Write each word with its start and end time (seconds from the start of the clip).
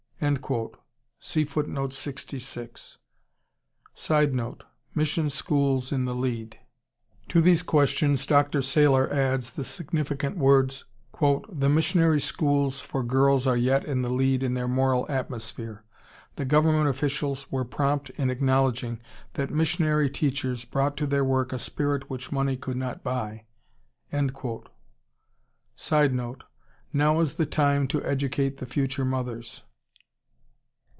[Sidenote: 0.23 0.77
Mission 4.93 5.29
schools 5.31 5.91
in 5.91 6.05
the 6.05 6.13
lead.] 6.13 6.59
To 7.29 7.41
these 7.41 7.63
quotations 7.63 8.27
Dr. 8.27 8.61
Sailer 8.61 9.11
adds 9.11 9.53
the 9.53 9.63
significant 9.63 10.37
words, 10.37 10.85
"The 11.19 11.69
missionary 11.69 12.21
schools 12.21 12.79
for 12.79 13.01
girls 13.03 13.47
are 13.47 13.57
yet 13.57 13.83
in 13.83 14.03
the 14.03 14.11
lead 14.11 14.43
in 14.43 14.53
their 14.53 14.67
moral 14.67 15.07
atmosphere. 15.09 15.83
The 16.35 16.45
government 16.45 16.87
officials 16.87 17.51
were 17.51 17.65
prompt 17.65 18.11
in 18.11 18.29
acknowledging 18.29 19.01
that 19.33 19.49
missionary 19.49 20.07
teachers 20.11 20.65
brought 20.65 20.97
to 20.97 21.07
their 21.07 21.25
work 21.25 21.51
a 21.51 21.57
spirit 21.57 22.11
which 22.11 22.31
money 22.31 22.57
could 22.57 22.77
not 22.77 23.01
buy." 23.03 23.45
[Sidenote: 25.75 26.43
Now 26.93 27.19
is 27.21 27.33
the 27.33 27.47
time 27.47 27.87
to 27.87 28.05
educate 28.05 28.57
the 28.57 28.67
future 28.67 29.03
mothers. 29.03 29.63